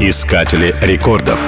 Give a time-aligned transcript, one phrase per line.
[0.00, 1.40] Искатели рекордов.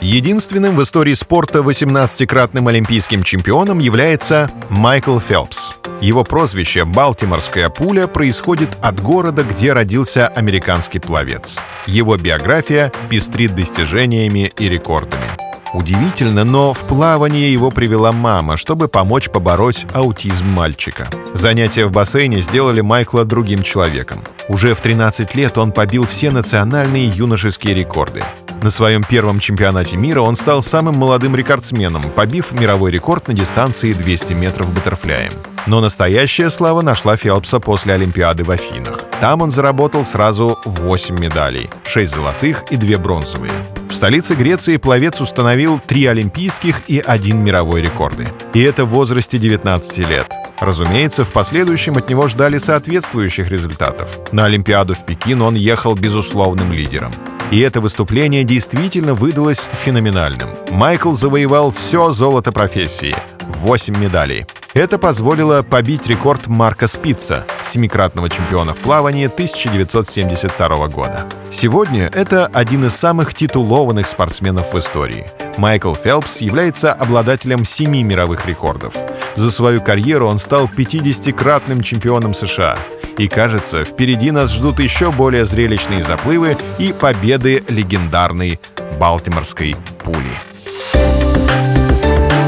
[0.00, 5.72] Единственным в истории спорта 18-кратным олимпийским чемпионом является Майкл Фелпс.
[6.00, 11.56] Его прозвище «Балтиморская пуля» происходит от города, где родился американский пловец.
[11.86, 15.47] Его биография пестрит достижениями и рекордами.
[15.74, 21.08] Удивительно, но в плавание его привела мама, чтобы помочь побороть аутизм мальчика.
[21.34, 24.18] Занятия в бассейне сделали Майкла другим человеком.
[24.48, 28.24] Уже в 13 лет он побил все национальные юношеские рекорды.
[28.62, 33.92] На своем первом чемпионате мира он стал самым молодым рекордсменом, побив мировой рекорд на дистанции
[33.92, 35.32] 200 метров баттерфляем.
[35.66, 39.04] Но настоящая слава нашла Фелпса после Олимпиады в Афинах.
[39.20, 43.52] Там он заработал сразу 8 медалей, 6 золотых и 2 бронзовые.
[43.98, 48.28] Столице Греции пловец установил 3 олимпийских и 1 мировой рекорды.
[48.54, 50.30] И это в возрасте 19 лет.
[50.60, 54.16] Разумеется, в последующем от него ждали соответствующих результатов.
[54.30, 57.10] На Олимпиаду в Пекин он ехал безусловным лидером.
[57.50, 60.48] И это выступление действительно выдалось феноменальным.
[60.70, 63.16] Майкл завоевал все золото профессии—
[63.48, 64.46] 8 медалей.
[64.78, 71.24] Это позволило побить рекорд Марка Спица, семикратного чемпиона в плавании 1972 года.
[71.50, 75.26] Сегодня это один из самых титулованных спортсменов в истории.
[75.56, 78.94] Майкл Фелпс является обладателем семи мировых рекордов.
[79.34, 82.78] За свою карьеру он стал 50-кратным чемпионом США—
[83.18, 88.60] и кажется, впереди нас ждут еще более зрелищные заплывы и победы легендарной
[89.00, 90.38] Балтиморской пули.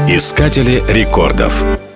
[0.07, 1.90] Искатели рекордов.